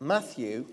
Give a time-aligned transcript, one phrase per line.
[0.00, 0.66] Matthew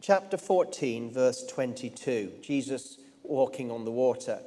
[0.00, 4.38] chapter 14, verse 22, Jesus walking on the water.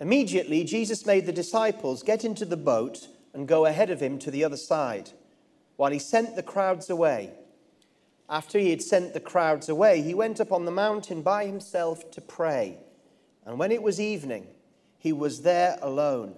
[0.00, 4.30] Immediately, Jesus made the disciples get into the boat and go ahead of him to
[4.30, 5.10] the other side,
[5.76, 7.32] while he sent the crowds away.
[8.30, 12.10] After he had sent the crowds away, he went up on the mountain by himself
[12.12, 12.78] to pray.
[13.44, 14.46] And when it was evening,
[14.96, 16.34] he was there alone.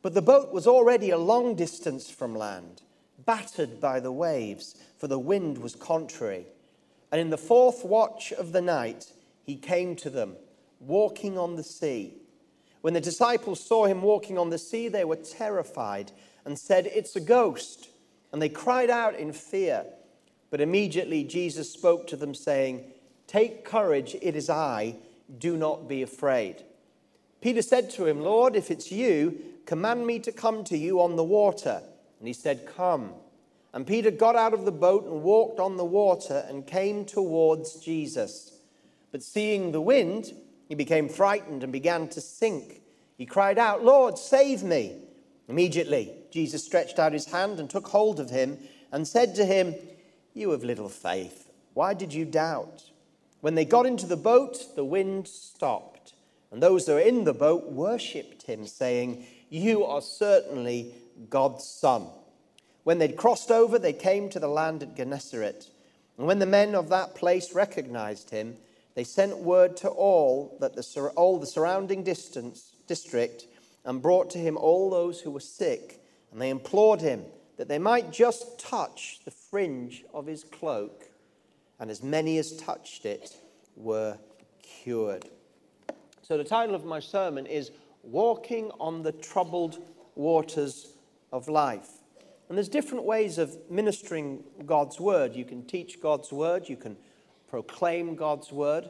[0.00, 2.80] But the boat was already a long distance from land,
[3.24, 6.46] battered by the waves, for the wind was contrary.
[7.10, 9.12] And in the fourth watch of the night,
[9.42, 10.36] he came to them,
[10.80, 12.14] walking on the sea.
[12.80, 16.12] When the disciples saw him walking on the sea, they were terrified
[16.44, 17.88] and said, It's a ghost.
[18.32, 19.84] And they cried out in fear.
[20.50, 22.84] But immediately Jesus spoke to them, saying,
[23.26, 24.96] Take courage, it is I,
[25.38, 26.62] do not be afraid.
[27.40, 31.16] Peter said to him, Lord, if it's you, command me to come to you on
[31.16, 31.82] the water.
[32.18, 33.12] And he said, Come.
[33.72, 37.76] And Peter got out of the boat and walked on the water and came towards
[37.76, 38.58] Jesus.
[39.12, 40.32] But seeing the wind,
[40.68, 42.80] he became frightened and began to sink.
[43.18, 44.96] He cried out, Lord, save me.
[45.48, 48.58] Immediately, Jesus stretched out his hand and took hold of him
[48.90, 49.74] and said to him,
[50.34, 51.50] You have little faith.
[51.74, 52.90] Why did you doubt?
[53.40, 56.14] When they got into the boat, the wind stopped.
[56.50, 60.94] And those who were in the boat worshipped him, saying, You are certainly
[61.30, 62.06] God's Son.
[62.84, 65.70] When they'd crossed over, they came to the land at Gennesaret.
[66.18, 68.56] And when the men of that place recognized him,
[68.94, 73.46] they sent word to all that the, all the surrounding distance, district
[73.84, 76.02] and brought to him all those who were sick.
[76.32, 77.24] And they implored him
[77.56, 81.04] that they might just touch the fringe of his cloak.
[81.78, 83.36] And as many as touched it
[83.76, 84.18] were
[84.62, 85.28] cured.
[86.22, 87.70] So, the title of my sermon is
[88.02, 89.78] Walking on the Troubled
[90.16, 90.95] Waters
[91.32, 91.88] of Life.
[92.48, 95.34] And there's different ways of ministering God's word.
[95.34, 96.96] You can teach God's word, you can
[97.48, 98.88] proclaim God's word,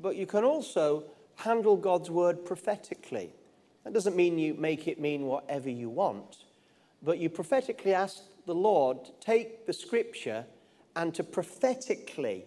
[0.00, 1.04] but you can also
[1.36, 3.30] handle God's word prophetically.
[3.84, 6.44] That doesn't mean you make it mean whatever you want,
[7.02, 10.46] but you prophetically ask the Lord to take the scripture
[10.96, 12.44] and to prophetically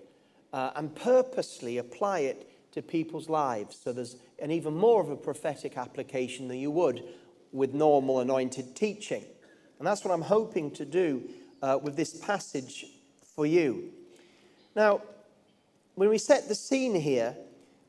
[0.54, 3.78] uh, and purposely apply it to people's lives.
[3.84, 7.04] So there's an even more of a prophetic application than you would
[7.52, 9.24] with normal anointed teaching.
[9.80, 11.30] And that's what I'm hoping to do
[11.62, 12.85] uh, with this passage
[13.35, 13.91] for you.
[14.75, 15.02] Now,
[15.96, 17.36] when we set the scene here,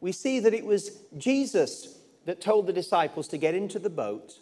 [0.01, 4.39] we see that it was Jesus that told the disciples to get into the boat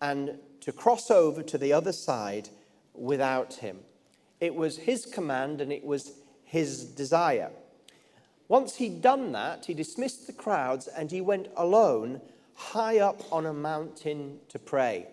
[0.00, 2.48] and to cross over to the other side
[2.94, 3.78] without him.
[4.40, 6.12] It was his command and it was
[6.44, 7.50] his desire.
[8.48, 12.20] Once he'd done that, he dismissed the crowds and he went alone
[12.60, 15.08] high up on a mountain to pray.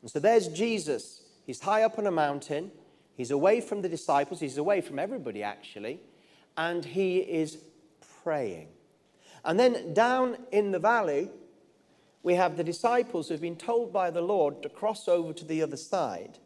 [0.00, 1.22] And so there's Jesus.
[1.44, 2.72] He's high up on a mountain.
[3.14, 4.40] He's away from the disciples.
[4.40, 6.00] He's away from everybody, actually.
[6.56, 7.58] And he is
[8.22, 8.68] praying.
[9.44, 11.30] And then down in the valley,
[12.22, 15.62] we have the disciples who've been told by the Lord to cross over to the
[15.62, 16.38] other side.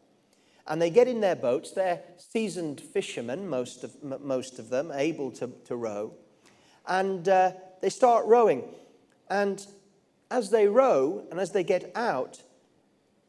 [0.67, 1.71] And they get in their boats.
[1.71, 6.13] They're seasoned fishermen, most of, most of them, able to, to row.
[6.85, 8.63] And uh, they start rowing.
[9.29, 9.65] And
[10.31, 12.41] as they row and as they get out,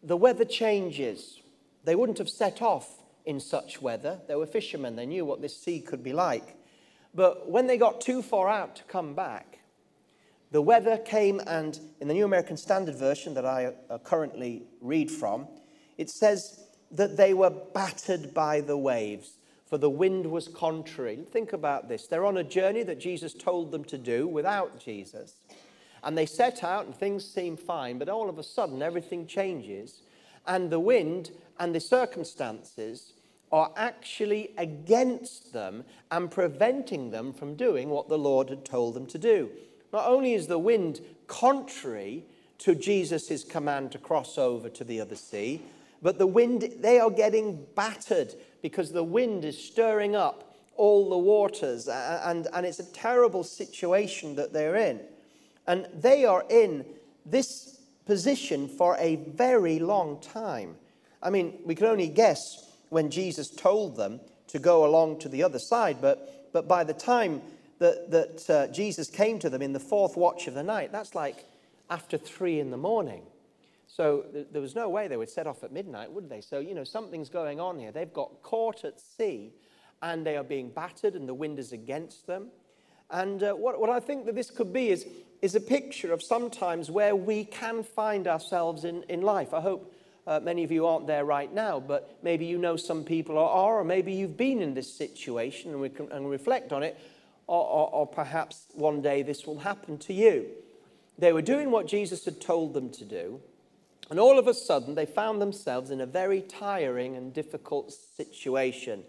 [0.03, 1.41] the weather changes.
[1.85, 2.89] They wouldn't have set off
[3.27, 4.21] in such weather.
[4.29, 6.57] They were fishermen, they knew what this sea could be like.
[7.15, 9.59] But when they got too far out to come back,
[10.51, 15.11] the weather came, and in the New American Standard Version that I uh, currently read
[15.11, 15.49] from,
[15.99, 21.19] it says that they were battered by the waves, for the wind was contrary.
[21.31, 22.07] Think about this.
[22.07, 25.37] They're on a journey that Jesus told them to do without Jesus.
[26.05, 30.03] And they set out, and things seem fine, but all of a sudden, everything changes.
[30.47, 33.13] And the wind and the circumstances
[33.53, 39.07] are actually against them and preventing them from doing what the Lord had told them
[39.07, 39.51] to do.
[39.93, 42.25] Not only is the wind contrary
[42.59, 45.61] to Jesus' command to cross over to the other sea,
[46.01, 51.19] but the wind, they are getting battered because the wind is stirring up all the
[51.19, 55.01] waters, and, and it's a terrible situation that they're in.
[55.66, 56.84] And they are in
[57.24, 60.76] this position for a very long time.
[61.22, 65.42] I mean, we can only guess when Jesus told them to go along to the
[65.42, 67.41] other side, but, but by the time
[67.78, 70.92] that, that uh, Jesus came to them in the fourth watch of the night.
[70.92, 71.44] That's like
[71.91, 73.22] after three in the morning.
[73.86, 76.41] So th- there was no way they would set off at midnight, would they?
[76.41, 77.92] So, you know, something's going on here.
[77.92, 79.53] They've got caught at sea
[80.00, 82.48] and they are being battered and the wind is against them.
[83.10, 85.06] And uh, what, what I think that this could be is,
[85.42, 89.53] is a picture of sometimes where we can find ourselves in, in life.
[89.53, 89.92] I hope
[90.24, 93.80] uh, many of you aren't there right now, but maybe you know some people are,
[93.80, 96.97] or maybe you've been in this situation and, we can, and reflect on it,
[97.48, 100.47] or, or, or perhaps one day this will happen to you.
[101.18, 103.41] They were doing what Jesus had told them to do,
[104.10, 109.03] and all of a sudden they found themselves in a very tiring and difficult situation.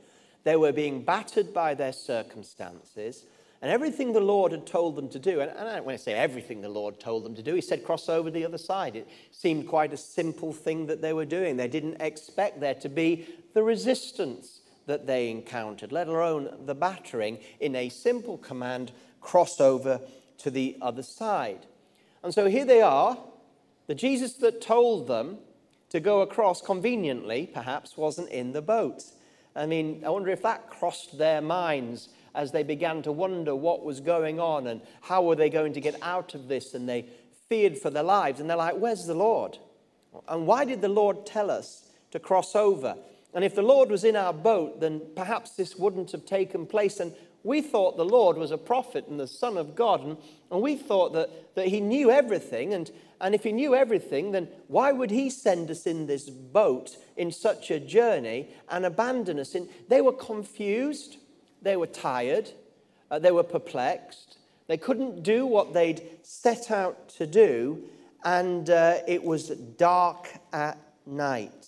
[0.44, 3.24] They were being battered by their circumstances.
[3.64, 6.60] And everything the Lord had told them to do, and, and want to say everything
[6.60, 8.98] the Lord told them to do, He said, cross over the other side.
[8.98, 11.56] It seemed quite a simple thing that they were doing.
[11.56, 17.38] They didn't expect there to be the resistance that they encountered, let alone the battering,
[17.62, 20.02] in a simple command cross over
[20.40, 21.66] to the other side.
[22.22, 23.18] And so here they are.
[23.88, 25.38] The Jesus that told them
[25.88, 29.06] to go across conveniently, perhaps, wasn't in the boat.
[29.56, 33.84] I mean, I wonder if that crossed their minds as they began to wonder what
[33.84, 37.06] was going on and how were they going to get out of this and they
[37.48, 38.40] feared for their lives.
[38.40, 39.58] And they're like where's the lord?
[40.28, 42.96] And why did the lord tell us to cross over?
[43.34, 47.00] And if the lord was in our boat then perhaps this wouldn't have taken place.
[47.00, 47.14] And
[47.44, 50.18] we thought the lord was a prophet and the son of god and,
[50.52, 52.92] and we thought that, that he knew everything and,
[53.22, 57.32] and if he knew everything then why would he send us in this boat in
[57.32, 61.18] such a journey and abandon us in they were confused
[61.64, 62.52] they were tired,
[63.10, 64.38] uh, they were perplexed,
[64.68, 67.84] they couldn't do what they'd set out to do,
[68.24, 71.68] and uh, it was dark at night.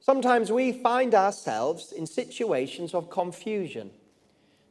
[0.00, 3.90] Sometimes we find ourselves in situations of confusion,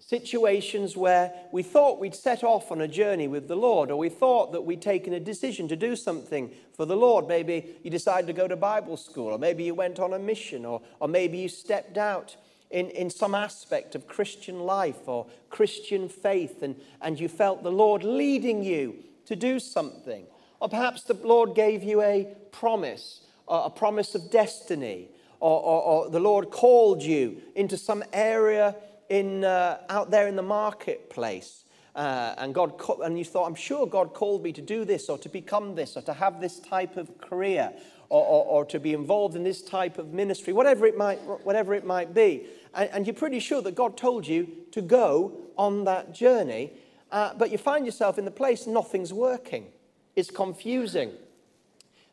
[0.07, 4.09] situations where we thought we'd set off on a journey with the Lord, or we
[4.09, 7.27] thought that we'd taken a decision to do something for the Lord.
[7.27, 10.63] Maybe you decided to go to Bible school, or maybe you went on a mission,
[10.63, 12.35] or, or maybe you stepped out
[12.69, 17.71] in, in some aspect of Christian life or Christian faith, and, and you felt the
[17.71, 20.27] Lord leading you to do something.
[20.59, 25.09] Or perhaps the Lord gave you a promise, a promise of destiny,
[25.39, 28.75] or, or, or the Lord called you into some area
[29.09, 31.63] in, uh, out there in the marketplace.
[31.95, 32.73] Uh, and God
[33.03, 35.95] and you thought, I'm sure God called me to do this or to become this
[35.95, 37.71] or to have this type of career
[38.09, 41.73] or, or, or, to be involved in this type of ministry, whatever it might, whatever
[41.73, 42.45] it might be.
[42.73, 46.73] And, and you're pretty sure that God told you to go on that journey,
[47.11, 49.67] uh, but you find yourself in the place, nothing's working.
[50.15, 51.13] It's confusing.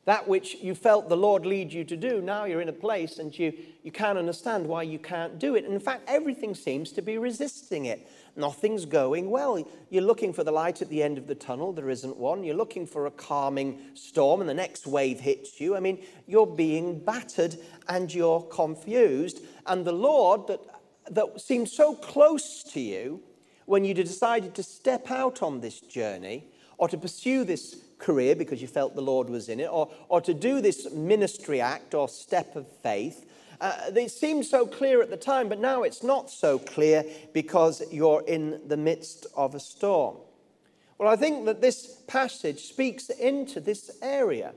[0.04, 3.18] That which you felt the Lord lead you to do, now you're in a place
[3.18, 3.52] and you,
[3.84, 5.64] you can't understand why you can't do it.
[5.64, 8.08] And in fact, everything seems to be resisting it.
[8.34, 9.64] Nothing's going well.
[9.90, 12.42] You're looking for the light at the end of the tunnel, there isn't one.
[12.42, 15.76] You're looking for a calming storm, and the next wave hits you.
[15.76, 17.56] I mean, you're being battered
[17.88, 19.44] and you're confused.
[19.66, 20.60] And the Lord, that,
[21.12, 23.22] that seemed so close to you
[23.66, 26.46] when you decided to step out on this journey
[26.78, 30.20] or to pursue this career because you felt the Lord was in it, or, or
[30.20, 33.26] to do this ministry act or step of faith,
[33.60, 37.80] uh, it seemed so clear at the time, but now it's not so clear because
[37.92, 40.16] you're in the midst of a storm.
[40.98, 44.52] Well, I think that this passage speaks into this area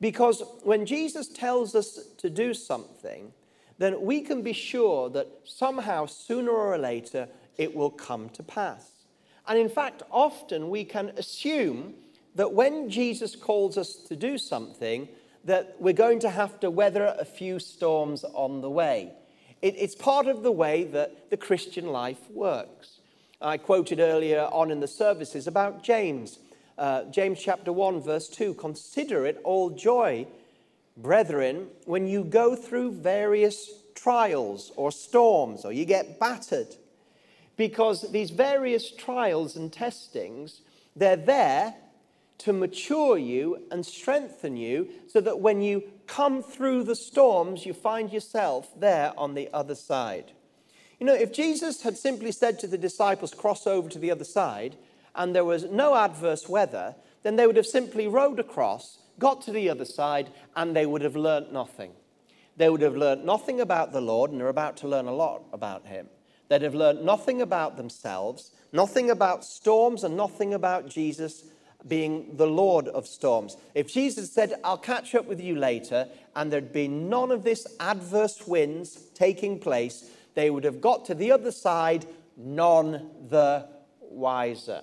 [0.00, 3.32] because when Jesus tells us to do something,
[3.78, 8.90] then we can be sure that somehow, sooner or later, it will come to pass.
[9.46, 11.94] And in fact, often we can assume
[12.34, 15.08] that when Jesus calls us to do something,
[15.44, 19.12] that we're going to have to weather a few storms on the way.
[19.60, 23.00] It, it's part of the way that the Christian life works.
[23.40, 26.38] I quoted earlier on in the services about James.
[26.78, 30.26] Uh, James chapter 1, verse 2 Consider it all joy,
[30.96, 36.76] brethren, when you go through various trials or storms or you get battered.
[37.56, 40.62] Because these various trials and testings,
[40.96, 41.74] they're there
[42.42, 47.72] to mature you and strengthen you so that when you come through the storms, you
[47.72, 50.32] find yourself there on the other side.
[50.98, 54.24] You know, if Jesus had simply said to the disciples, cross over to the other
[54.24, 54.76] side,
[55.14, 59.52] and there was no adverse weather, then they would have simply rowed across, got to
[59.52, 61.92] the other side, and they would have learnt nothing.
[62.56, 65.42] They would have learnt nothing about the Lord, and they're about to learn a lot
[65.52, 66.08] about Him.
[66.48, 71.44] They'd have learnt nothing about themselves, nothing about storms, and nothing about Jesus
[71.88, 73.56] being the Lord of storms.
[73.74, 77.66] If Jesus said, I'll catch up with you later, and there'd been none of this
[77.80, 83.66] adverse winds taking place, they would have got to the other side none the
[84.00, 84.82] wiser.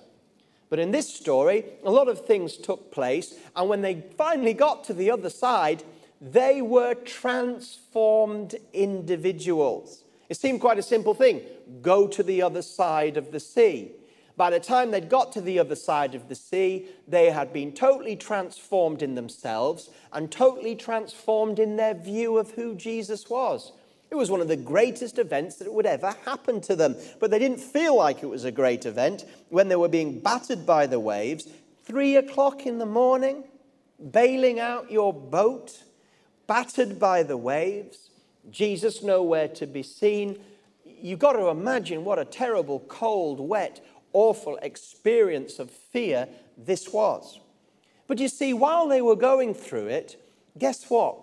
[0.68, 4.84] But in this story, a lot of things took place, and when they finally got
[4.84, 5.82] to the other side,
[6.20, 10.04] they were transformed individuals.
[10.28, 11.42] It seemed quite a simple thing
[11.82, 13.92] go to the other side of the sea.
[14.40, 17.72] By the time they'd got to the other side of the sea, they had been
[17.72, 23.72] totally transformed in themselves and totally transformed in their view of who Jesus was.
[24.10, 26.96] It was one of the greatest events that would ever happen to them.
[27.18, 30.64] But they didn't feel like it was a great event when they were being battered
[30.64, 31.46] by the waves.
[31.84, 33.44] Three o'clock in the morning,
[34.10, 35.82] bailing out your boat,
[36.46, 38.08] battered by the waves,
[38.50, 40.40] Jesus nowhere to be seen.
[40.82, 43.80] You've got to imagine what a terrible, cold, wet,
[44.12, 47.40] awful experience of fear this was.
[48.06, 50.20] But you see, while they were going through it,
[50.58, 51.16] guess what?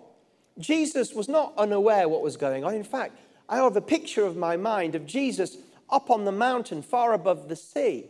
[0.58, 2.74] Jesus was not unaware what was going on.
[2.74, 3.16] In fact,
[3.48, 5.56] I have a picture of my mind of Jesus
[5.90, 8.06] up on the mountain far above the sea.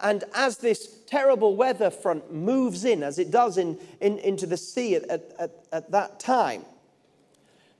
[0.00, 4.56] And as this terrible weather front moves in, as it does in, in, into the
[4.56, 6.64] sea at, at, at that time,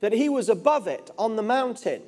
[0.01, 2.03] that he was above it on the mountain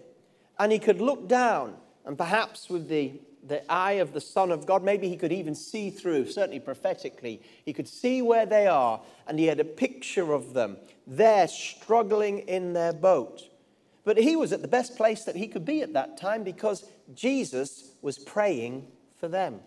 [0.58, 3.12] and he could look down and perhaps with the,
[3.46, 7.42] the eye of the Son of God, maybe he could even see through, certainly prophetically,
[7.64, 12.40] he could see where they are and he had a picture of them there struggling
[12.40, 13.42] in their boat.
[14.04, 16.84] But he was at the best place that he could be at that time because
[17.14, 18.86] Jesus was praying
[19.18, 19.60] for them.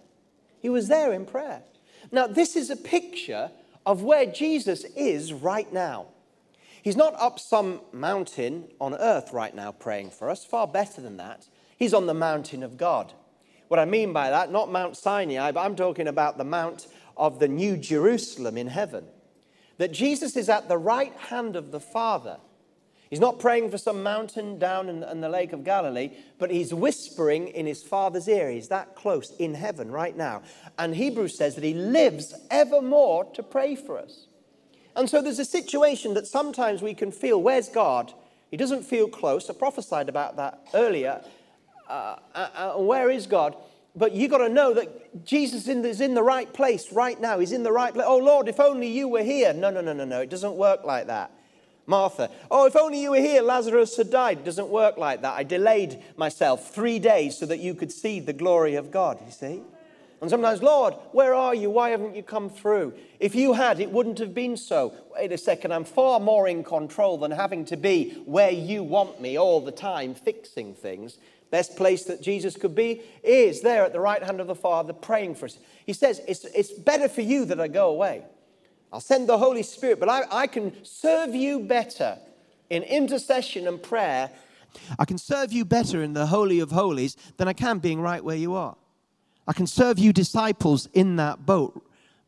[0.59, 1.63] He was there in prayer.
[2.11, 3.51] Now, this is a picture
[3.85, 6.07] of where Jesus is right now.
[6.81, 11.17] He's not up some mountain on earth right now praying for us, far better than
[11.17, 11.47] that.
[11.77, 13.13] He's on the mountain of God.
[13.67, 17.39] What I mean by that, not Mount Sinai, but I'm talking about the Mount of
[17.39, 19.05] the New Jerusalem in heaven
[19.77, 22.37] that Jesus is at the right hand of the Father.
[23.09, 26.73] He's not praying for some mountain down in, in, the Lake of Galilee, but he's
[26.73, 28.49] whispering in his Father's ear.
[28.49, 30.41] He's that close in heaven right now.
[30.77, 34.25] And Hebrews says that he lives evermore to pray for us.
[34.95, 38.13] And so there's a situation that sometimes we can feel where's God?
[38.51, 39.49] He doesn't feel close.
[39.49, 41.23] I prophesied about that earlier.
[41.87, 43.55] Uh, uh, uh where is God?
[43.97, 47.39] but you got to know that Jesus is in the right place right now.
[47.39, 48.05] He's in the right place.
[48.07, 49.53] Oh, Lord, if only you were here.
[49.53, 50.21] No, no, no, no, no.
[50.21, 51.31] It doesn't work like that.
[51.87, 54.39] Martha, oh, if only you were here, Lazarus had died.
[54.39, 55.33] It doesn't work like that.
[55.33, 59.31] I delayed myself three days so that you could see the glory of God, you
[59.31, 59.61] see?
[60.19, 61.69] And sometimes, Lord, where are you?
[61.69, 62.93] Why haven't you come through?
[63.19, 64.93] If you had, it wouldn't have been so.
[65.15, 69.21] Wait a second, I'm far more in control than having to be where you want
[69.21, 71.17] me all the time, fixing things.
[71.49, 74.93] Best place that Jesus could be is there at the right hand of the Father
[74.93, 75.57] praying for us.
[75.85, 78.23] He says, It's, it's better for you that I go away.
[78.91, 82.17] I'll send the Holy Spirit, but I, I can serve you better
[82.69, 84.29] in intercession and prayer.
[84.99, 88.23] I can serve you better in the Holy of Holies than I can being right
[88.23, 88.75] where you are.
[89.47, 91.81] I can serve you disciples in that boat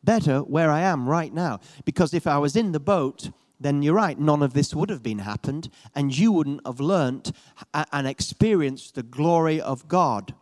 [0.03, 1.59] better where I am right now.
[1.85, 5.03] Because if I was in the boat, then you're right, none of this would have
[5.03, 7.31] been happened, and you wouldn't have learnt
[7.73, 10.33] and experienced the glory of God.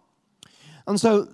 [0.86, 1.28] And so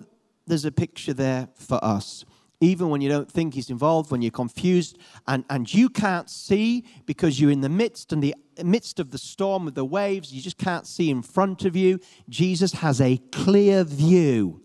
[0.46, 2.24] there's a picture there for us.
[2.60, 6.84] Even when you don't think he's involved, when you're confused and, and you can't see
[7.04, 10.40] because you're in the midst and the midst of the storm with the waves, you
[10.40, 12.00] just can't see in front of you.
[12.28, 14.62] Jesus has a clear view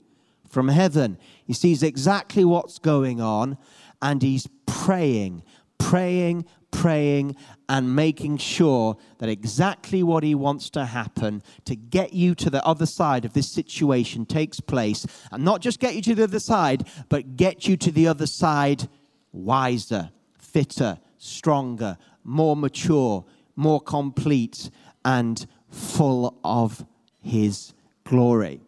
[0.48, 1.18] from heaven.
[1.46, 3.58] He sees exactly what's going on
[4.02, 5.44] and he's praying,
[5.80, 7.36] praying, praying
[7.68, 12.64] and making sure that exactly what he wants to happen to get you to the
[12.64, 15.08] other side of this situation takes place.
[15.32, 18.28] And not just get you to the other side, but get you to the other
[18.28, 18.88] side
[19.32, 24.70] wiser, fitter, stronger, more mature, more complete,
[25.04, 26.86] and full of
[27.22, 28.62] his glory.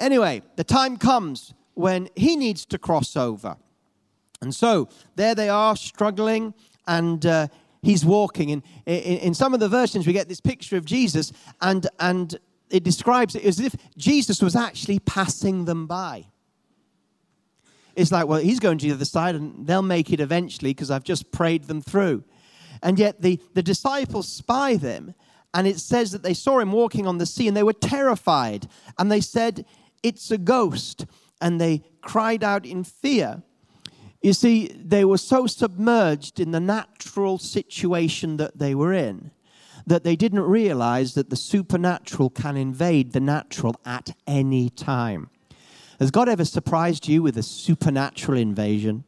[0.00, 3.56] Anyway, the time comes when he needs to cross over.
[4.44, 6.54] And so there they are struggling
[6.86, 7.48] and uh,
[7.82, 8.50] he's walking.
[8.52, 12.36] And in, in some of the versions, we get this picture of Jesus, and, and
[12.70, 16.26] it describes it as if Jesus was actually passing them by.
[17.94, 20.90] It's like, well, he's going to the other side, and they'll make it eventually because
[20.90, 22.24] I've just prayed them through.
[22.82, 25.14] And yet the, the disciples spy them,
[25.52, 28.66] and it says that they saw him walking on the sea, and they were terrified.
[28.98, 29.64] And they said,
[30.02, 31.06] It's a ghost.
[31.40, 33.42] And they cried out in fear.
[34.24, 39.32] You see, they were so submerged in the natural situation that they were in
[39.86, 45.28] that they didn't realize that the supernatural can invade the natural at any time.
[45.98, 49.04] Has God ever surprised you with a supernatural invasion?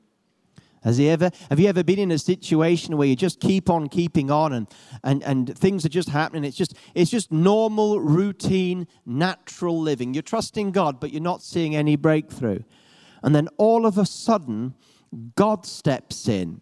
[0.84, 3.88] Has he ever have you ever been in a situation where you just keep on
[3.88, 4.66] keeping on and,
[5.02, 6.44] and, and things are just happening?
[6.44, 10.12] It's just it's just normal, routine, natural living.
[10.12, 12.60] You're trusting God, but you're not seeing any breakthrough.
[13.22, 14.74] And then all of a sudden,
[15.34, 16.60] God steps in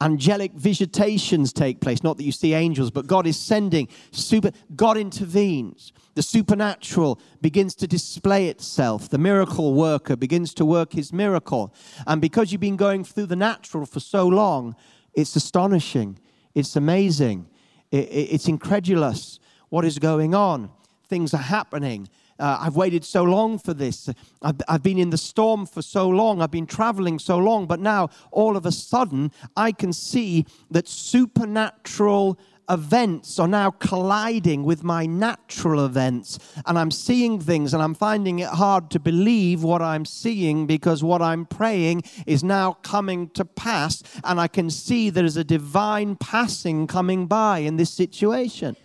[0.00, 2.02] angelic visitations take place.
[2.02, 5.92] Not that you see angels, but God is sending super, God intervenes.
[6.14, 9.08] The supernatural begins to display itself.
[9.08, 11.74] The miracle worker begins to work his miracle.
[12.06, 14.76] And because you've been going through the natural for so long,
[15.14, 16.18] it's astonishing.
[16.54, 17.48] It's amazing.
[17.90, 20.70] It's incredulous what is going on.
[21.08, 22.08] Things are happening.
[22.38, 24.08] Uh, I've waited so long for this.
[24.42, 26.40] I've, I've been in the storm for so long.
[26.40, 27.66] I've been traveling so long.
[27.66, 34.62] But now, all of a sudden, I can see that supernatural events are now colliding
[34.62, 36.38] with my natural events.
[36.66, 41.02] And I'm seeing things and I'm finding it hard to believe what I'm seeing because
[41.02, 44.02] what I'm praying is now coming to pass.
[44.24, 48.76] And I can see there is a divine passing coming by in this situation.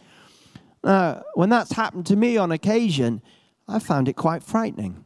[0.83, 3.21] Now, when that's happened to me on occasion,
[3.67, 5.03] I found it quite frightening.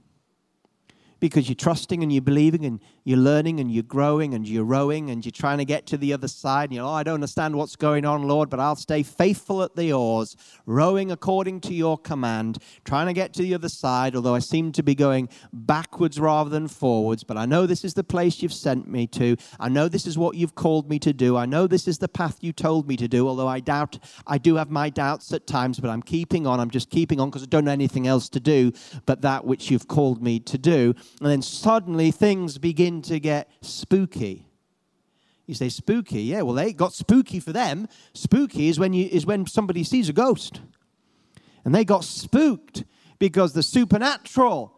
[1.19, 5.09] Because you're trusting and you're believing and you're learning and you're growing and you're rowing
[5.11, 6.65] and you're trying to get to the other side.
[6.65, 9.77] And you're, oh, I don't understand what's going on, Lord, but I'll stay faithful at
[9.77, 10.35] the oars,
[10.65, 14.73] rowing according to your command, trying to get to the other side, although I seem
[14.73, 17.23] to be going backwards rather than forwards.
[17.23, 19.37] But I know this is the place you've sent me to.
[19.57, 21.37] I know this is what you've called me to do.
[21.37, 24.37] I know this is the path you told me to do, although I doubt, I
[24.37, 26.59] do have my doubts at times, but I'm keeping on.
[26.59, 28.73] I'm just keeping on because I don't know anything else to do
[29.05, 30.93] but that which you've called me to do.
[31.21, 34.47] And then suddenly things begin to get spooky.
[35.45, 36.41] You say spooky, yeah.
[36.41, 37.87] Well, they got spooky for them.
[38.13, 40.61] Spooky is when you is when somebody sees a ghost,
[41.63, 42.83] and they got spooked
[43.17, 44.76] because the supernatural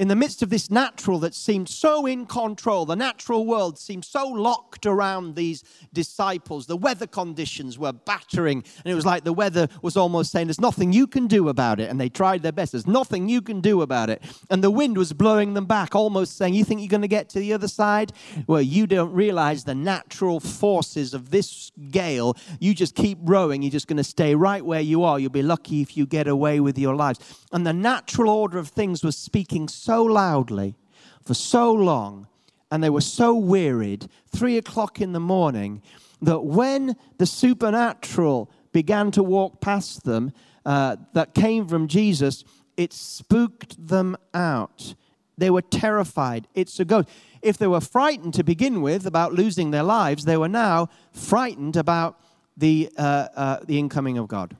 [0.00, 4.02] in the midst of this natural that seemed so in control, the natural world seemed
[4.02, 6.66] so locked around these disciples.
[6.66, 10.58] The weather conditions were battering, and it was like the weather was almost saying, There's
[10.58, 11.90] nothing you can do about it.
[11.90, 12.72] And they tried their best.
[12.72, 14.22] There's nothing you can do about it.
[14.48, 17.28] And the wind was blowing them back, almost saying, You think you're going to get
[17.30, 18.14] to the other side?
[18.46, 22.38] Well, you don't realize the natural forces of this gale.
[22.58, 23.60] You just keep rowing.
[23.60, 25.20] You're just going to stay right where you are.
[25.20, 27.18] You'll be lucky if you get away with your lives.
[27.52, 30.76] And the natural order of things was speaking so so loudly
[31.24, 32.28] for so long
[32.70, 35.82] and they were so wearied, three o'clock in the morning,
[36.22, 40.30] that when the supernatural began to walk past them
[40.64, 42.44] uh, that came from Jesus,
[42.76, 44.94] it spooked them out.
[45.36, 46.46] They were terrified.
[46.54, 47.08] It's a ghost.
[47.42, 51.74] If they were frightened to begin with about losing their lives, they were now frightened
[51.76, 52.20] about
[52.56, 54.56] the, uh, uh, the incoming of God.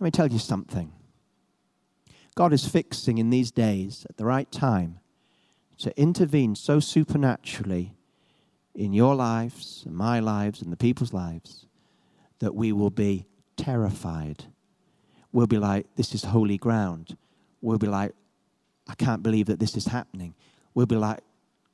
[0.00, 0.92] Let me tell you something.
[2.36, 5.00] God is fixing in these days at the right time
[5.78, 7.96] to intervene so supernaturally
[8.74, 11.66] in your lives and my lives and the people's lives
[12.38, 14.44] that we will be terrified.
[15.32, 17.16] We'll be like, this is holy ground.
[17.62, 18.12] We'll be like,
[18.86, 20.34] I can't believe that this is happening.
[20.74, 21.20] We'll be like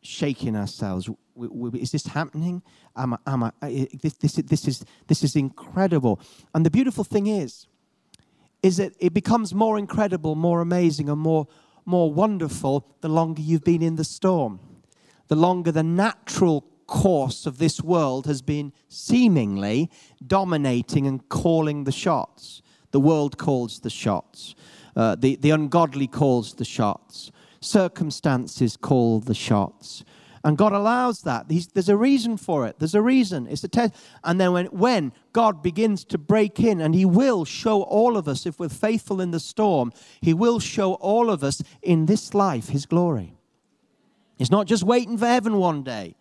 [0.01, 1.11] shaking ourselves.
[1.75, 2.63] Is this happening?
[2.97, 3.53] Am I, am I,
[4.01, 6.21] this, this, this, is, this is incredible.
[6.55, 7.67] And the beautiful thing is,
[8.63, 11.49] is that it becomes more incredible, more amazing, and more,
[11.85, 14.61] more wonderful the longer you've been in the storm.
[15.29, 19.91] The longer the natural course of this world has been seemingly
[20.27, 22.63] dominating and calling the shots.
[22.91, 24.55] The world calls the shots,
[24.95, 30.05] uh, the, the ungodly calls the shots, circumstances call the shots.
[30.45, 31.47] And God allows that.
[31.49, 32.79] He's, there's a reason for it.
[32.79, 33.47] There's a reason.
[33.47, 33.95] It's a test.
[34.25, 38.27] And then when, when God begins to break in, and He will show all of
[38.27, 42.35] us, if we're faithful in the storm, He will show all of us in this
[42.35, 43.35] life His glory.
[44.37, 46.17] He's not just waiting for heaven one day,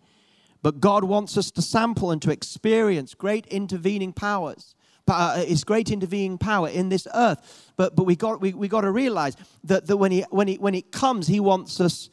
[0.62, 4.76] but God wants us to sample and to experience great intervening powers.
[5.08, 7.72] Uh, his great intervening power in this earth.
[7.76, 10.54] But, but we got, we, we got to realize that, that when, he, when, he,
[10.54, 12.08] when it comes, he wants us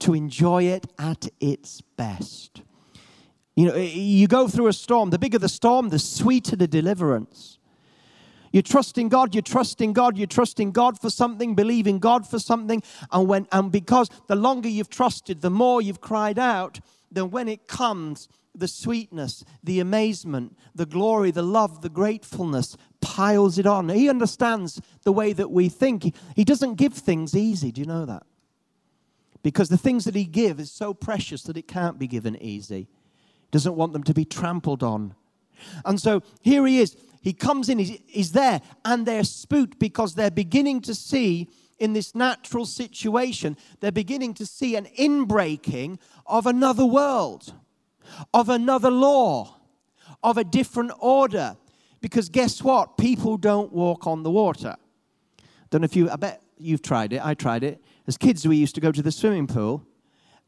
[0.00, 2.62] to enjoy it at its best.
[3.56, 7.58] You know, you go through a storm, the bigger the storm, the sweeter the deliverance.
[8.52, 12.82] You're trusting God, you're trusting God, you're trusting God for something, believing God for something.
[13.10, 16.80] And when and because the longer you've trusted, the more you've cried out,
[17.10, 23.58] then when it comes, the sweetness, the amazement, the glory, the love, the gratefulness piles
[23.58, 23.88] it on.
[23.88, 26.14] He understands the way that we think.
[26.36, 27.72] He doesn't give things easy.
[27.72, 28.22] Do you know that?
[29.44, 32.88] Because the things that he gives is so precious that it can't be given easy.
[33.50, 35.14] Doesn't want them to be trampled on.
[35.84, 36.96] And so here he is.
[37.20, 41.92] He comes in, he's, he's there, and they're spooked because they're beginning to see in
[41.92, 47.52] this natural situation, they're beginning to see an inbreaking of another world,
[48.32, 49.56] of another law,
[50.22, 51.56] of a different order.
[52.00, 52.96] Because guess what?
[52.96, 54.76] People don't walk on the water.
[55.68, 57.82] Don't know if you, I bet you've tried it, I tried it.
[58.06, 59.86] As kids, we used to go to the swimming pool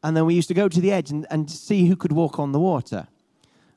[0.03, 2.39] and then we used to go to the edge and, and see who could walk
[2.39, 3.07] on the water.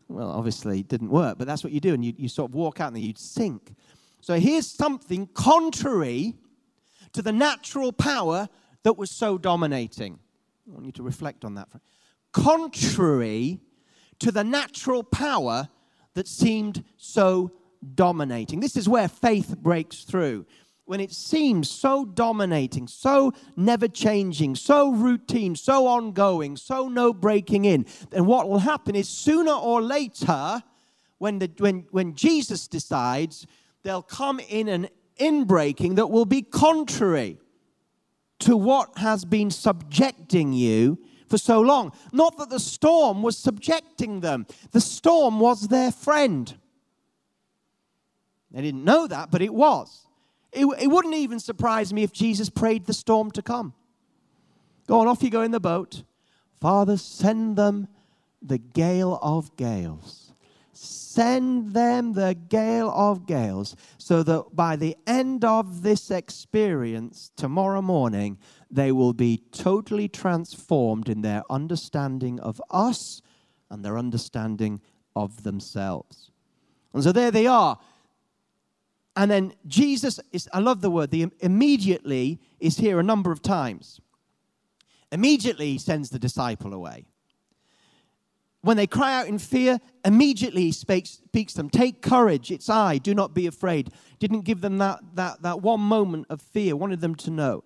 [0.08, 1.94] Well, obviously, it didn't work, but that's what you do.
[1.94, 3.74] And you, you sort of walk out and you'd sink.
[4.20, 6.34] So here's something contrary
[7.12, 8.48] to the natural power
[8.82, 10.18] that was so dominating.
[10.68, 11.68] I want you to reflect on that.
[12.32, 13.60] Contrary
[14.18, 15.68] to the natural power
[16.14, 17.52] that seemed so
[17.94, 18.60] dominating.
[18.60, 20.46] This is where faith breaks through.
[20.90, 27.64] When it seems so dominating, so never changing, so routine, so ongoing, so no breaking
[27.64, 30.64] in, then what will happen is sooner or later,
[31.18, 33.46] when, the, when, when Jesus decides,
[33.84, 37.38] there'll come in an inbreaking that will be contrary
[38.40, 40.98] to what has been subjecting you
[41.28, 41.92] for so long.
[42.12, 46.52] Not that the storm was subjecting them, the storm was their friend.
[48.50, 50.08] They didn't know that, but it was.
[50.52, 53.74] It, it wouldn't even surprise me if Jesus prayed the storm to come.
[54.86, 56.02] Go on, off you go in the boat.
[56.60, 57.88] Father, send them
[58.42, 60.32] the gale of gales.
[60.72, 67.82] Send them the gale of gales so that by the end of this experience, tomorrow
[67.82, 68.38] morning,
[68.70, 73.20] they will be totally transformed in their understanding of us
[73.70, 74.80] and their understanding
[75.14, 76.30] of themselves.
[76.92, 77.78] And so there they are.
[79.20, 83.42] And then Jesus is, I love the word, the immediately is here a number of
[83.42, 84.00] times.
[85.12, 87.04] Immediately he sends the disciple away.
[88.62, 91.68] When they cry out in fear, immediately he speaks, speaks them.
[91.68, 93.90] Take courage, it's I, do not be afraid.
[94.20, 97.62] Didn't give them that, that, that one moment of fear, wanted them to know.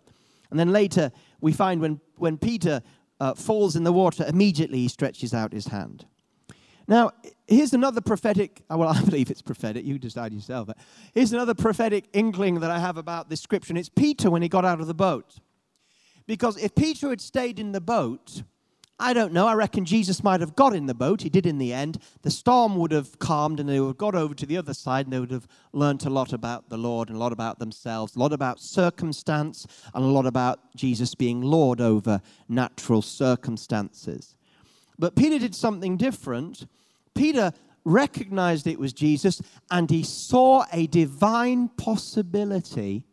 [0.50, 2.82] And then later, we find when, when Peter
[3.20, 6.04] uh, falls in the water, immediately he stretches out his hand.
[6.86, 7.12] Now,
[7.46, 10.68] here's another prophetic, uh, well, I believe it's prophetic, you decide yourself.
[11.12, 14.48] Here's another prophetic inkling that I have about this scripture, and it's Peter when he
[14.48, 15.38] got out of the boat.
[16.26, 18.42] Because if Peter had stayed in the boat,
[18.98, 19.46] I don't know.
[19.46, 21.22] I reckon Jesus might have got in the boat.
[21.22, 21.98] He did in the end.
[22.22, 25.06] The storm would have calmed and they would have got over to the other side
[25.06, 28.14] and they would have learnt a lot about the Lord and a lot about themselves,
[28.14, 34.36] a lot about circumstance, and a lot about Jesus being Lord over natural circumstances.
[34.98, 36.66] But Peter did something different.
[37.14, 37.52] Peter
[37.84, 43.04] recognized it was Jesus and he saw a divine possibility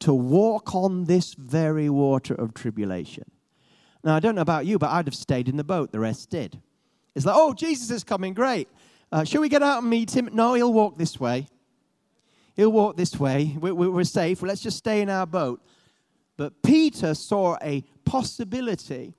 [0.00, 3.24] to walk on this very water of tribulation.
[4.04, 5.90] Now, I don't know about you, but I'd have stayed in the boat.
[5.90, 6.60] The rest did.
[7.14, 8.34] It's like, oh, Jesus is coming.
[8.34, 8.68] Great.
[9.10, 10.28] Uh, shall we get out and meet him?
[10.32, 11.48] No, he'll walk this way.
[12.54, 13.56] He'll walk this way.
[13.58, 14.42] We're, we're safe.
[14.42, 15.62] Let's just stay in our boat.
[16.36, 19.14] But Peter saw a possibility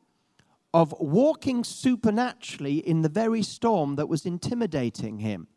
[0.77, 5.47] of walking supernaturally in the very storm that was intimidating him.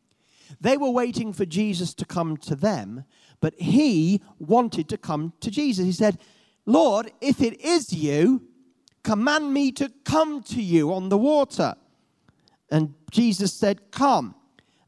[0.61, 3.05] They were waiting for Jesus to come to them,
[3.41, 5.85] but he wanted to come to Jesus.
[5.85, 6.19] He said,
[6.67, 8.51] Lord, if it is you,
[9.03, 11.75] Command me to come to you on the water.
[12.71, 14.35] And Jesus said, Come.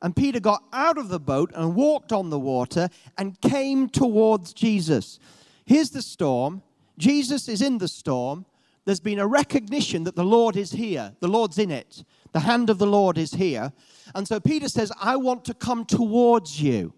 [0.02, 4.52] And Peter got out of the boat and walked on the water and came towards
[4.52, 5.20] Jesus.
[5.64, 6.62] Here's the storm.
[6.98, 8.44] Jesus is in the storm.
[8.84, 11.14] There's been a recognition that the Lord is here.
[11.20, 12.04] The Lord's in it.
[12.32, 13.72] The hand of the Lord is here.
[14.14, 16.92] And so Peter says, I want to come towards you.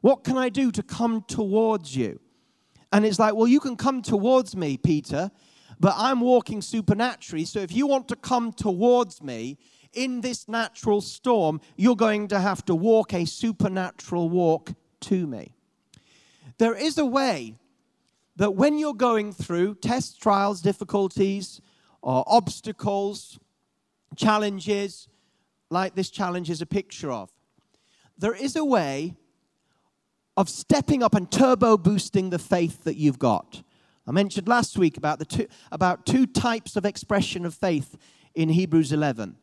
[0.00, 2.20] What can I do to come towards you?
[2.92, 5.30] And it's like, well, you can come towards me, Peter,
[5.80, 7.44] but I'm walking supernaturally.
[7.44, 9.58] So if you want to come towards me
[9.92, 15.54] in this natural storm, you're going to have to walk a supernatural walk to me.
[16.58, 17.56] There is a way
[18.36, 21.60] that when you're going through tests, trials, difficulties,
[22.02, 23.38] or obstacles,
[24.16, 25.08] challenges,
[25.70, 27.30] like this challenge is a picture of,
[28.18, 29.14] there is a way
[30.36, 33.62] of stepping up and turbo boosting the faith that you've got.
[34.06, 37.96] I mentioned last week about, the two, about two types of expression of faith
[38.34, 39.36] in Hebrews 11.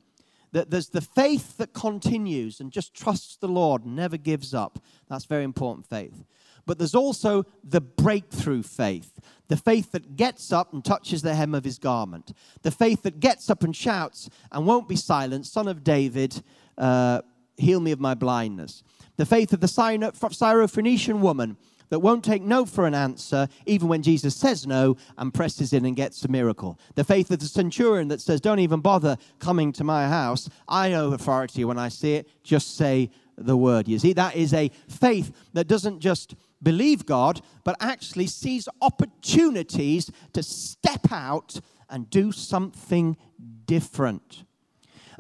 [0.51, 4.80] That there's the faith that continues and just trusts the Lord, never gives up.
[5.10, 6.25] That's very important faith.
[6.71, 11.53] But there's also the breakthrough faith, the faith that gets up and touches the hem
[11.53, 12.31] of his garment,
[12.62, 16.41] the faith that gets up and shouts and won't be silent, Son of David,
[16.77, 17.23] uh,
[17.57, 18.84] heal me of my blindness.
[19.17, 21.57] The faith of the Syrophoenician woman
[21.89, 25.84] that won't take no for an answer, even when Jesus says no and presses in
[25.84, 26.79] and gets a miracle.
[26.95, 30.49] The faith of the centurion that says, Don't even bother coming to my house.
[30.69, 32.29] I know authority when I see it.
[32.45, 33.89] Just say the word.
[33.89, 40.12] You see, that is a faith that doesn't just believe God, but actually sees opportunities
[40.34, 43.17] to step out and do something
[43.65, 44.43] different.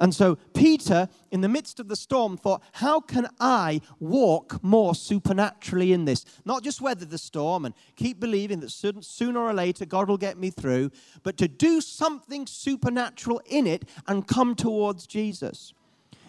[0.01, 4.95] And so Peter, in the midst of the storm, thought, How can I walk more
[4.95, 6.25] supernaturally in this?
[6.43, 10.39] Not just weather the storm and keep believing that sooner or later God will get
[10.39, 10.89] me through,
[11.21, 15.71] but to do something supernatural in it and come towards Jesus.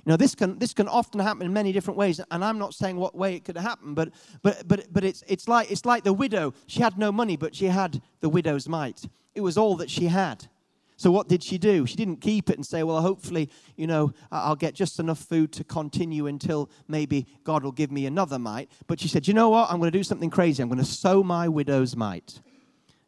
[0.05, 2.75] You know, this can, this can often happen in many different ways, and I'm not
[2.75, 4.11] saying what way it could happen, but,
[4.43, 6.55] but, but, but it's, it's, like, it's like the widow.
[6.67, 9.09] She had no money, but she had the widow's mite.
[9.35, 10.49] It was all that she had.
[10.97, 11.87] So what did she do?
[11.87, 15.53] She didn't keep it and say, well, hopefully, you know, I'll get just enough food
[15.55, 18.71] to continue until maybe God will give me another mite.
[18.87, 19.71] But she said, you know what?
[19.71, 20.62] I'm going to do something crazy.
[20.62, 22.41] I'm going to sow my widow's mite.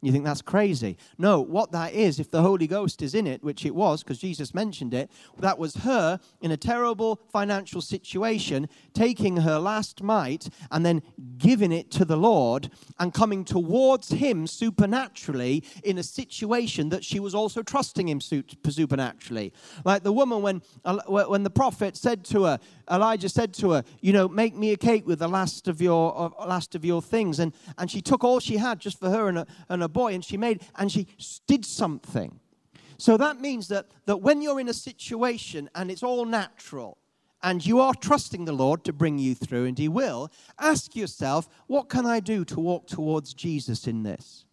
[0.04, 0.98] You think that's crazy.
[1.16, 4.18] No, what that is, if the Holy Ghost is in it, which it was because
[4.18, 10.50] Jesus mentioned it, that was her in a terrible financial situation, taking her last mite
[10.70, 11.00] and then
[11.38, 17.18] giving it to the Lord and coming towards Him supernaturally in a situation that she
[17.18, 19.54] was also trusting Him supernaturally.
[19.86, 22.58] Like the woman, when, when the prophet said to her,
[22.90, 26.34] Elijah said to her, You know, make me a cake with the last of your,
[26.46, 27.38] last of your things.
[27.38, 30.12] And, and she took all she had just for her and a, and a boy,
[30.12, 31.06] and she made, and she
[31.46, 32.38] did something.
[32.98, 36.98] So that means that, that when you're in a situation and it's all natural,
[37.42, 41.48] and you are trusting the Lord to bring you through, and He will, ask yourself,
[41.66, 44.44] what can I do to walk towards Jesus in this?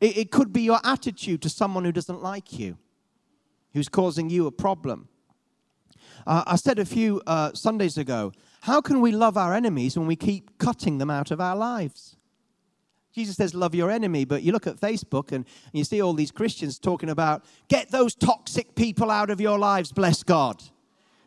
[0.00, 2.78] It, it could be your attitude to someone who doesn't like you,
[3.72, 5.08] who's causing you a problem.
[6.26, 10.06] Uh, I said a few uh, Sundays ago, how can we love our enemies when
[10.06, 12.16] we keep cutting them out of our lives?
[13.12, 14.24] Jesus says, Love your enemy.
[14.24, 18.14] But you look at Facebook and, you see all these Christians talking about, Get those
[18.14, 20.62] toxic people out of your lives, bless God.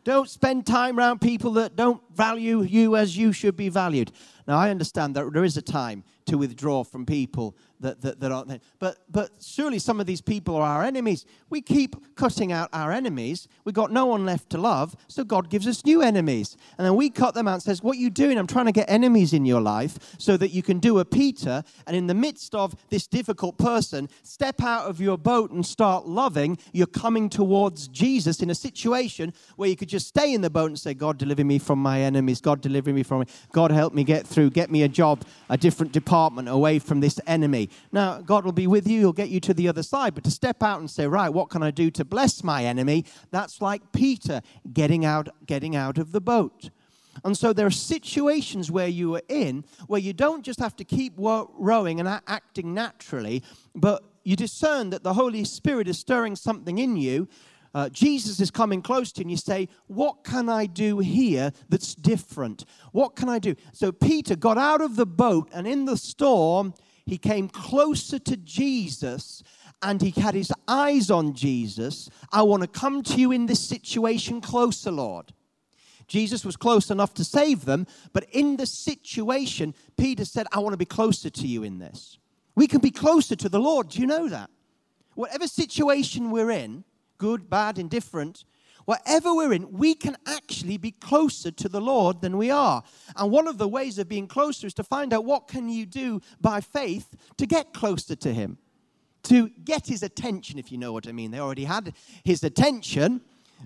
[0.04, 4.12] Don't spend time around people that don't value you as you should be valued.
[4.46, 8.32] Now, I understand that there is a time to withdraw from people that, that, that
[8.32, 8.60] aren't there.
[8.80, 11.26] But, but surely some of these people are our enemies.
[11.50, 13.48] We keep cutting out our enemies.
[13.66, 16.56] We've got no one left to love, so God gives us new enemies.
[16.78, 18.38] And then we cut them out and says, what are you doing?
[18.38, 21.64] I'm trying to get enemies in your life so that you can do a Peter.
[21.86, 26.08] And in the midst of this difficult person, step out of your boat and start
[26.08, 26.58] loving.
[26.72, 30.68] You're coming towards Jesus in a situation where you could just stay in the boat
[30.68, 32.40] and say, God, deliver me from my enemies.
[32.40, 34.52] God, deliver me from God, help me get through.
[34.52, 37.70] Get me a job, a different department away from this enemy.
[37.92, 40.14] Now, God will be with you, He'll get you to the other side.
[40.14, 43.06] But to step out and say, right, what can I do to bless my enemy?
[43.32, 46.70] That's like Peter getting out, getting out of the boat.
[47.24, 50.84] And so there are situations where you are in where you don't just have to
[50.84, 53.44] keep rowing and acting naturally,
[53.76, 57.28] but you discern that the Holy Spirit is stirring something in you.
[57.74, 61.52] Uh, Jesus is coming close to you, and you say, What can I do here
[61.70, 62.66] that's different?
[62.92, 63.56] What can I do?
[63.72, 66.74] So Peter got out of the boat, and in the storm,
[67.06, 69.44] he came closer to Jesus
[69.82, 72.10] and he had his eyes on Jesus.
[72.32, 75.34] I want to come to you in this situation closer, Lord.
[76.08, 80.74] Jesus was close enough to save them, but in the situation, Peter said, I want
[80.74, 82.18] to be closer to you in this.
[82.56, 83.90] We can be closer to the Lord.
[83.90, 84.50] Do you know that?
[85.16, 86.84] Whatever situation we're in,
[87.18, 88.46] good, bad, indifferent,
[88.86, 92.84] whatever we're in, we can actually be closer to the Lord than we are.
[93.16, 95.86] And one of the ways of being closer is to find out what can you
[95.86, 98.58] do by faith to get closer to him.
[99.24, 101.32] To get his attention, if you know what I mean.
[101.32, 101.94] They already had
[102.26, 103.22] his attention,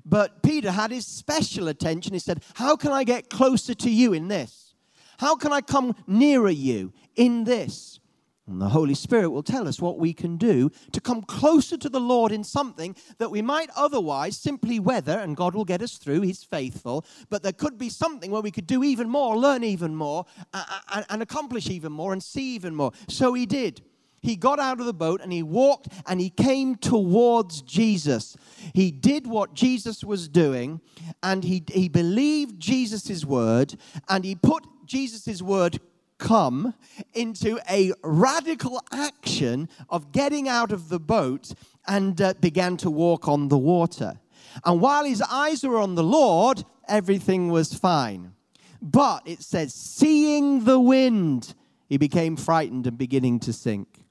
[0.06, 2.14] but Peter had his special attention.
[2.14, 4.76] He said, How can I get closer to you in this?
[5.18, 8.00] How can I come nearer you in this?
[8.48, 11.90] And the Holy Spirit will tell us what we can do to come closer to
[11.90, 15.98] the Lord in something that we might otherwise simply weather, and God will get us
[15.98, 16.22] through.
[16.22, 17.06] He's faithful.
[17.30, 21.06] But there could be something where we could do even more, learn even more, and,
[21.10, 22.94] and accomplish even more, and see even more.
[23.10, 23.82] So he did.
[24.22, 28.36] He got out of the boat and he walked and he came towards Jesus.
[28.74, 30.82] He did what Jesus was doing
[31.22, 33.76] and he, he believed Jesus' word
[34.10, 35.80] and he put Jesus' word
[36.17, 36.73] come
[37.13, 41.53] into a radical action of getting out of the boat
[41.88, 44.19] and uh, began to walk on the water.
[44.65, 48.34] And while his eyes were on the Lord, everything was fine.
[48.82, 51.53] But it says, seeing the wind,
[51.88, 54.03] he became frightened and beginning to sink.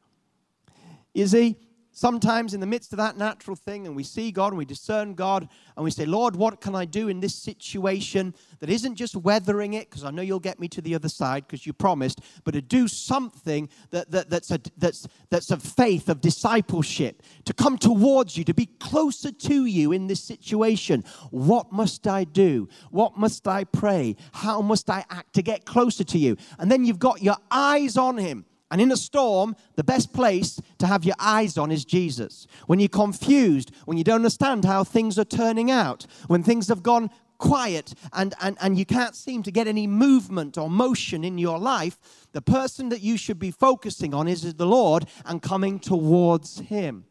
[1.14, 1.56] You see,
[1.96, 5.14] sometimes in the midst of that natural thing, and we see God and we discern
[5.14, 9.16] God, and we say, Lord, what can I do in this situation that isn't just
[9.16, 12.20] weathering it, because I know you'll get me to the other side because you promised,
[12.44, 17.54] but to do something that, that, that's, a, that's, that's of faith, of discipleship, to
[17.54, 21.02] come towards you, to be closer to you in this situation.
[21.30, 22.68] What must I do?
[22.90, 24.16] What must I pray?
[24.32, 26.36] How must I act to get closer to you?
[26.58, 28.44] And then you've got your eyes on Him.
[28.70, 32.46] And in a storm, the best place to have your eyes on is Jesus.
[32.66, 36.82] When you're confused, when you don't understand how things are turning out, when things have
[36.82, 41.38] gone quiet and, and, and you can't seem to get any movement or motion in
[41.38, 41.98] your life,
[42.32, 47.04] the person that you should be focusing on is the Lord and coming towards Him.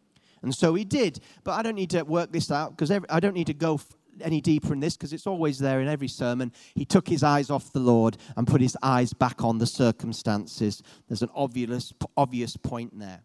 [0.46, 1.20] And so he did.
[1.44, 3.80] But I don't need to work this out because I don't need to go
[4.22, 6.52] any deeper in this because it's always there in every sermon.
[6.74, 10.82] He took his eyes off the Lord and put his eyes back on the circumstances.
[11.08, 13.22] There's an obvious, obvious point there.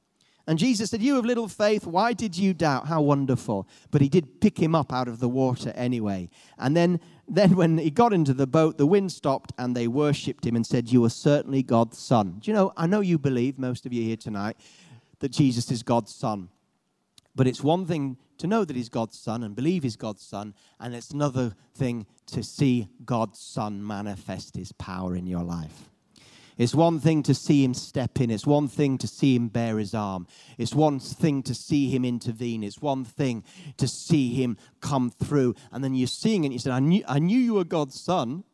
[0.46, 2.88] And Jesus said, You have little faith, why did you doubt?
[2.88, 3.68] How wonderful.
[3.90, 6.28] But he did pick him up out of the water anyway.
[6.58, 6.98] And then,
[7.28, 10.66] then when he got into the boat, the wind stopped and they worshipped him and
[10.66, 12.38] said, You are certainly God's son.
[12.40, 14.56] Do you know, I know you believe, most of you here tonight,
[15.20, 16.48] that Jesus is God's son.
[17.36, 20.54] But it's one thing to know that he's God's son and believe he's God's son,
[20.78, 25.90] and it's another thing to see God's son manifest his power in your life.
[26.58, 28.30] It's one thing to see him step in.
[28.30, 30.26] It's one thing to see him bare his arm.
[30.58, 32.62] It's one thing to see him intervene.
[32.62, 33.44] It's one thing
[33.78, 35.54] to see him come through.
[35.72, 37.98] And then you're seeing it and you said, I knew, I knew you were God's
[37.98, 38.44] son,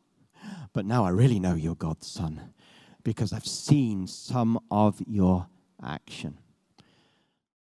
[0.71, 2.53] but now I really know you're God's son
[3.03, 5.47] because I've seen some of your
[5.83, 6.37] action.